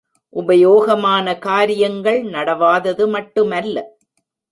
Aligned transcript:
உபயோகமான 0.33 1.37
காரியங்கள் 1.39 2.23
நடவாதது 2.25 3.07
மட்டுமல்ல. 3.07 3.77